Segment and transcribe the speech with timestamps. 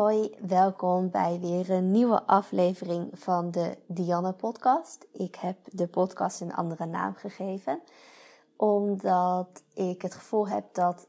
[0.00, 5.06] hoi, welkom bij weer een nieuwe aflevering van de Dianne podcast.
[5.12, 7.80] Ik heb de podcast een andere naam gegeven,
[8.56, 11.06] omdat ik het gevoel heb dat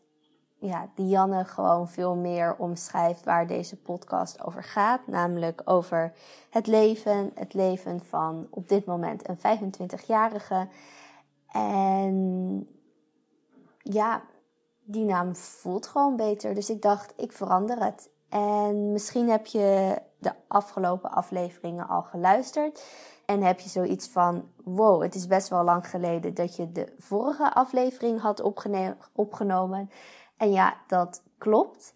[0.59, 5.07] ja, Dianne gewoon veel meer omschrijft waar deze podcast over gaat.
[5.07, 6.13] Namelijk over
[6.49, 10.67] het leven, het leven van op dit moment een 25-jarige.
[11.51, 12.67] En
[13.77, 14.23] ja,
[14.83, 16.53] die naam voelt gewoon beter.
[16.53, 18.09] Dus ik dacht, ik verander het.
[18.31, 22.83] En misschien heb je de afgelopen afleveringen al geluisterd.
[23.25, 26.93] En heb je zoiets van: wow, het is best wel lang geleden dat je de
[26.97, 28.41] vorige aflevering had
[29.13, 29.89] opgenomen.
[30.37, 31.95] En ja, dat klopt.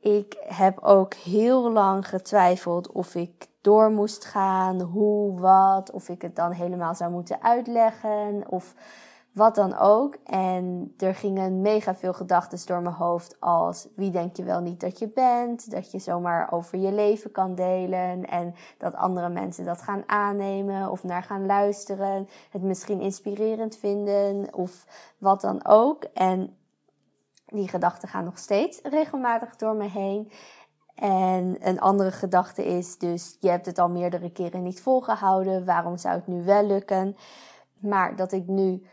[0.00, 6.22] Ik heb ook heel lang getwijfeld of ik door moest gaan, hoe, wat, of ik
[6.22, 8.44] het dan helemaal zou moeten uitleggen.
[8.48, 8.74] Of
[9.34, 10.16] wat dan ook.
[10.24, 14.80] En er gingen mega veel gedachten door mijn hoofd als wie denk je wel niet
[14.80, 19.64] dat je bent, dat je zomaar over je leven kan delen en dat andere mensen
[19.64, 24.86] dat gaan aannemen of naar gaan luisteren, het misschien inspirerend vinden of
[25.18, 26.04] wat dan ook.
[26.04, 26.56] En
[27.46, 30.30] die gedachten gaan nog steeds regelmatig door me heen.
[30.94, 35.96] En een andere gedachte is dus, je hebt het al meerdere keren niet volgehouden, waarom
[35.96, 37.16] zou het nu wel lukken?
[37.78, 38.86] Maar dat ik nu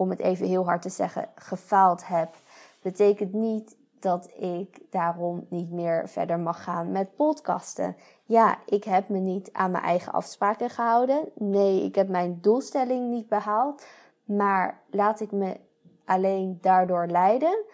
[0.00, 2.34] om het even heel hard te zeggen, gefaald heb,
[2.82, 7.96] betekent niet dat ik daarom niet meer verder mag gaan met podcasten.
[8.24, 11.28] Ja, ik heb me niet aan mijn eigen afspraken gehouden.
[11.34, 13.86] Nee, ik heb mijn doelstelling niet behaald.
[14.24, 15.56] Maar laat ik me
[16.04, 17.64] alleen daardoor leiden?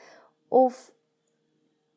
[0.49, 0.93] Of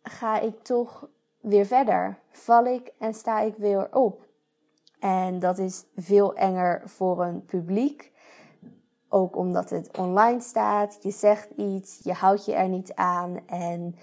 [0.03, 1.07] ga ik toch
[1.39, 2.19] weer verder?
[2.31, 4.27] Val ik en sta ik weer op?
[4.99, 8.11] En dat is veel enger voor een publiek
[9.09, 10.97] ook omdat het online staat.
[11.01, 13.39] Je zegt iets, je houdt je er niet aan.
[13.47, 13.95] En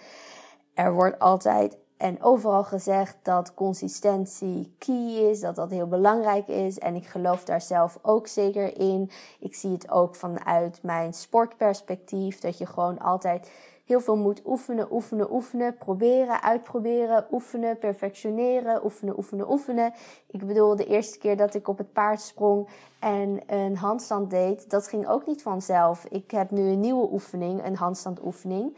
[0.74, 6.78] er wordt altijd en overal gezegd dat consistentie key is, dat dat heel belangrijk is.
[6.78, 9.10] En ik geloof daar zelf ook zeker in.
[9.40, 13.50] Ik zie het ook vanuit mijn sportperspectief, dat je gewoon altijd
[13.86, 19.92] heel veel moet oefenen, oefenen, oefenen, proberen, uitproberen, oefenen, perfectioneren, oefenen, oefenen, oefenen.
[20.26, 24.70] Ik bedoel, de eerste keer dat ik op het paard sprong en een handstand deed,
[24.70, 26.04] dat ging ook niet vanzelf.
[26.04, 28.76] Ik heb nu een nieuwe oefening, een handstandoefening.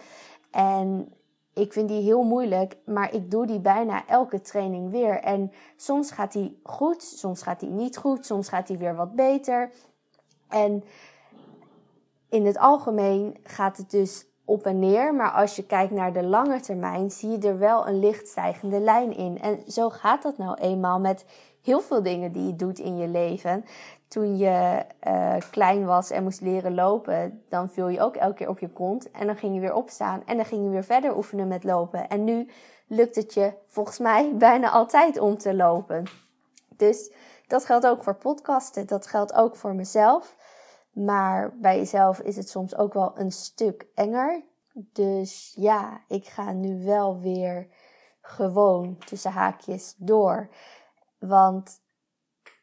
[0.51, 1.13] En
[1.55, 5.21] ik vind die heel moeilijk, maar ik doe die bijna elke training weer.
[5.21, 9.15] En soms gaat die goed, soms gaat die niet goed, soms gaat die weer wat
[9.15, 9.71] beter.
[10.49, 10.85] En
[12.29, 15.15] in het algemeen gaat het dus op en neer.
[15.15, 18.81] Maar als je kijkt naar de lange termijn, zie je er wel een licht stijgende
[18.81, 19.41] lijn in.
[19.41, 21.25] En zo gaat dat nou eenmaal met
[21.63, 23.65] heel veel dingen die je doet in je leven.
[24.09, 28.49] Toen je uh, klein was en moest leren lopen, dan viel je ook elke keer
[28.49, 29.11] op je kont.
[29.11, 32.09] En dan ging je weer opstaan en dan ging je weer verder oefenen met lopen.
[32.09, 32.49] En nu
[32.87, 36.05] lukt het je volgens mij bijna altijd om te lopen.
[36.77, 37.13] Dus
[37.47, 38.87] dat geldt ook voor podcasten.
[38.87, 40.37] Dat geldt ook voor mezelf.
[40.93, 44.45] Maar bij jezelf is het soms ook wel een stuk enger.
[44.73, 47.69] Dus ja, ik ga nu wel weer
[48.21, 50.49] gewoon tussen haakjes door.
[51.19, 51.81] Want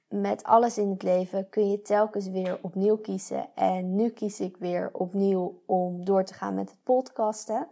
[0.08, 3.50] met alles in het leven kun je telkens weer opnieuw kiezen.
[3.56, 7.68] En nu kies ik weer opnieuw om door te gaan met het podcasten.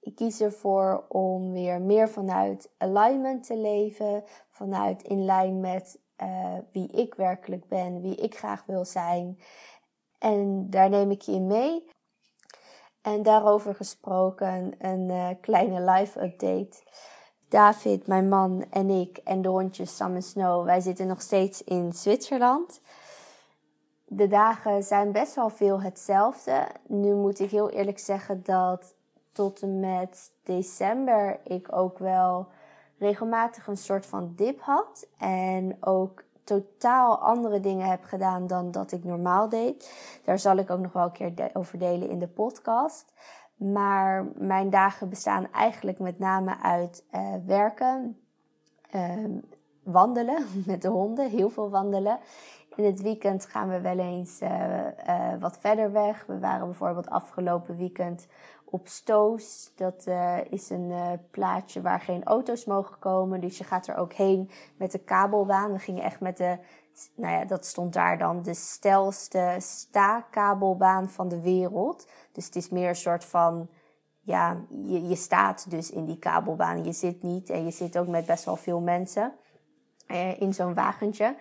[0.00, 6.58] Ik kies ervoor om weer meer vanuit alignment te leven, vanuit in lijn met uh,
[6.72, 9.38] wie ik werkelijk ben, wie ik graag wil zijn.
[10.18, 11.84] En daar neem ik je in mee.
[13.02, 16.82] En daarover gesproken een uh, kleine live update.
[17.48, 21.64] David, mijn man en ik en de hondjes Sam en Snow, wij zitten nog steeds
[21.64, 22.80] in Zwitserland.
[24.04, 26.66] De dagen zijn best wel veel hetzelfde.
[26.86, 28.94] Nu moet ik heel eerlijk zeggen dat
[29.32, 32.48] tot en met december ik ook wel
[32.98, 35.08] regelmatig een soort van dip had.
[35.18, 39.92] En ook totaal andere dingen heb gedaan dan dat ik normaal deed.
[40.24, 43.12] Daar zal ik ook nog wel een keer over delen in de podcast.
[43.56, 48.20] Maar mijn dagen bestaan eigenlijk met name uit uh, werken,
[48.94, 49.02] uh,
[49.82, 52.18] wandelen met de honden, heel veel wandelen.
[52.74, 54.80] In het weekend gaan we wel eens uh,
[55.40, 56.24] wat verder weg.
[56.26, 58.26] We waren bijvoorbeeld afgelopen weekend
[58.70, 59.72] op Stoos.
[59.74, 63.40] Dat uh, is een uh, plaatje waar geen auto's mogen komen.
[63.40, 65.72] Dus je gaat er ook heen met de kabelbaan.
[65.72, 66.58] We gingen echt met de,
[67.14, 72.08] nou ja, dat stond daar dan, de stelste staakabelbaan van de wereld.
[72.32, 73.68] Dus het is meer een soort van,
[74.20, 76.84] ja, je, je staat dus in die kabelbaan.
[76.84, 79.32] Je zit niet en je zit ook met best wel veel mensen
[80.08, 81.36] uh, in zo'n wagentje.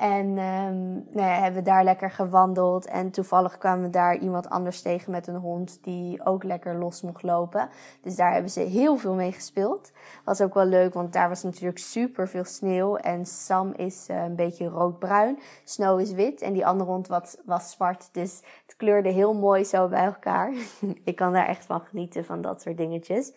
[0.00, 2.86] En um, hebben we daar lekker gewandeld.
[2.86, 7.02] En toevallig kwamen we daar iemand anders tegen met een hond die ook lekker los
[7.02, 7.68] mocht lopen.
[8.02, 9.92] Dus daar hebben ze heel veel mee gespeeld.
[10.24, 12.96] Was ook wel leuk, want daar was natuurlijk super veel sneeuw.
[12.96, 15.38] En Sam is uh, een beetje roodbruin.
[15.64, 18.08] Snow is wit en die andere hond was, was zwart.
[18.12, 20.54] Dus het kleurde heel mooi zo bij elkaar.
[21.04, 23.32] Ik kan daar echt van genieten van dat soort dingetjes.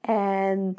[0.00, 0.74] En,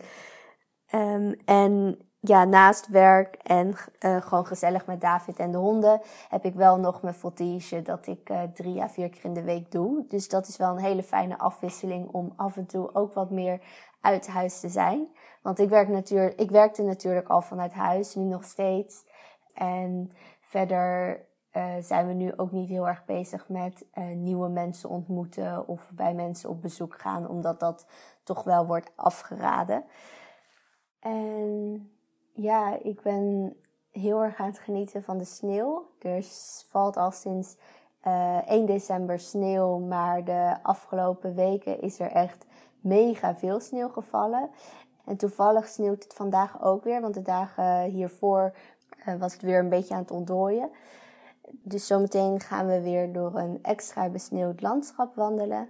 [0.94, 6.46] um, en ja, naast werk en uh, gewoon gezellig met David en de honden, heb
[6.46, 9.72] ik wel nog mijn voltige dat ik uh, drie à vier keer in de week
[9.72, 10.06] doe.
[10.08, 13.62] Dus dat is wel een hele fijne afwisseling om af en toe ook wat meer
[14.02, 15.08] uit huis te zijn.
[15.42, 19.06] Want ik, werk natuurlijk, ik werkte natuurlijk al vanuit huis, nu nog steeds.
[19.54, 21.20] En verder
[21.54, 23.86] uh, zijn we nu ook niet heel erg bezig met
[24.16, 27.86] nieuwe mensen ontmoeten of bij mensen op bezoek gaan, omdat dat
[28.24, 29.84] toch wel wordt afgeraden.
[31.00, 31.92] En
[32.34, 33.56] ja, ik ben
[33.92, 35.86] heel erg aan het genieten van de sneeuw.
[36.00, 36.26] Er
[36.70, 37.58] valt al sinds
[38.08, 42.46] uh, eh, 1 december sneeuw, maar de afgelopen weken is er echt
[42.80, 44.50] mega veel sneeuw gevallen.
[45.06, 48.54] En toevallig sneeuwt het vandaag ook weer, want de dagen hiervoor
[49.08, 50.70] uh, was het weer een beetje aan het ontdooien.
[51.50, 55.70] Dus zometeen gaan we weer door een extra besneeuwd landschap wandelen.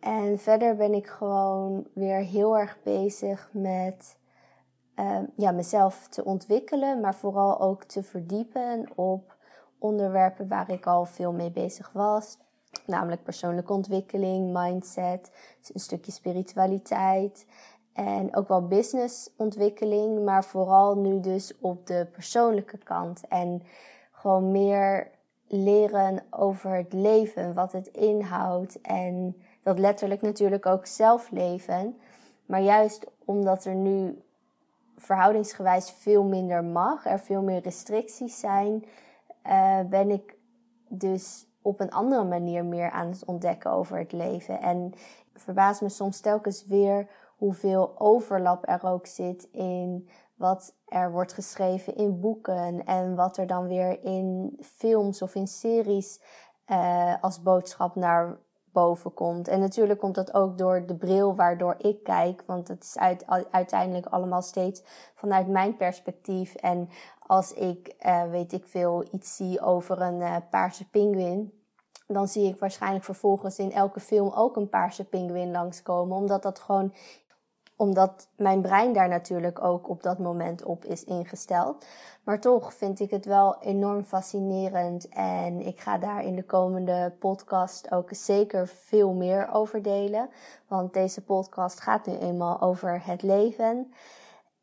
[0.00, 4.16] En verder ben ik gewoon weer heel erg bezig met
[4.96, 9.36] uh, ja, mezelf te ontwikkelen, maar vooral ook te verdiepen op
[9.78, 12.38] onderwerpen waar ik al veel mee bezig was.
[12.86, 15.30] Namelijk persoonlijke ontwikkeling, mindset,
[15.72, 17.46] een stukje spiritualiteit
[17.92, 23.28] en ook wel businessontwikkeling, maar vooral nu dus op de persoonlijke kant.
[23.28, 23.62] En
[24.10, 25.10] gewoon meer
[25.46, 31.98] leren over het leven, wat het inhoudt en dat letterlijk natuurlijk ook zelf leven.
[32.46, 34.22] Maar juist omdat er nu
[35.02, 38.84] verhoudingsgewijs veel minder mag, er veel meer restricties zijn,
[39.46, 40.36] uh, ben ik
[40.88, 44.60] dus op een andere manier meer aan het ontdekken over het leven.
[44.60, 44.92] En
[45.34, 51.96] verbaast me soms telkens weer hoeveel overlap er ook zit in wat er wordt geschreven
[51.96, 56.20] in boeken en wat er dan weer in films of in series
[56.66, 58.38] uh, als boodschap naar
[58.72, 59.48] boven komt.
[59.48, 63.24] En natuurlijk komt dat ook door de bril waardoor ik kijk, want het is uit,
[63.50, 64.82] uiteindelijk allemaal steeds
[65.14, 66.54] vanuit mijn perspectief.
[66.54, 66.88] En
[67.26, 71.52] als ik, uh, weet ik veel, iets zie over een uh, paarse pinguïn,
[72.06, 76.58] dan zie ik waarschijnlijk vervolgens in elke film ook een paarse pinguïn langskomen, omdat dat
[76.58, 76.94] gewoon
[77.82, 81.84] omdat mijn brein daar natuurlijk ook op dat moment op is ingesteld.
[82.24, 85.08] Maar toch vind ik het wel enorm fascinerend.
[85.08, 90.30] En ik ga daar in de komende podcast ook zeker veel meer over delen.
[90.68, 93.92] Want deze podcast gaat nu eenmaal over het leven.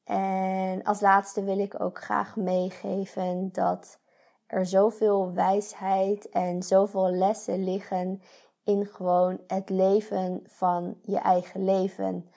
[0.04, 4.00] En als laatste wil ik ook graag meegeven dat
[4.48, 8.22] er zoveel wijsheid en zoveel lessen liggen
[8.64, 12.30] in gewoon het leven van je eigen leven.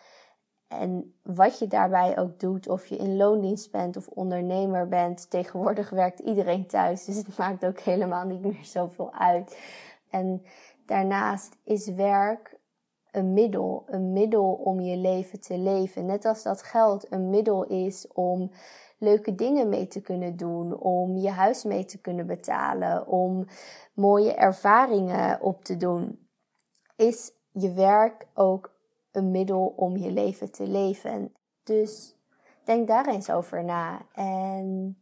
[0.79, 5.91] En wat je daarbij ook doet, of je in loondienst bent of ondernemer bent, tegenwoordig
[5.91, 9.59] werkt iedereen thuis, dus het maakt ook helemaal niet meer zoveel uit.
[10.11, 10.43] En
[10.87, 12.61] daarnaast is werk
[13.11, 16.07] een middel, een middel om je leven te leven.
[16.07, 18.51] Net als dat geld een middel is om
[18.99, 23.47] leuke dingen mee te kunnen doen, om je huis mee te kunnen betalen, om
[23.95, 26.29] mooie ervaringen op te doen,
[26.97, 28.73] is je werk ook
[29.13, 31.35] een middel om je leven te leven.
[31.63, 32.17] Dus
[32.65, 34.01] denk daar eens over na.
[34.15, 34.99] En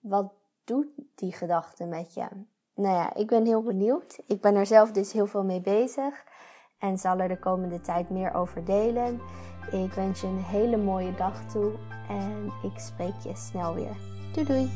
[0.00, 0.32] wat
[0.64, 2.26] doet die gedachte met je?
[2.74, 4.18] Nou ja, ik ben heel benieuwd.
[4.26, 6.24] Ik ben er zelf dus heel veel mee bezig
[6.78, 9.20] en zal er de komende tijd meer over delen.
[9.70, 11.72] Ik wens je een hele mooie dag toe
[12.08, 13.96] en ik spreek je snel weer.
[14.32, 14.68] Doei doei!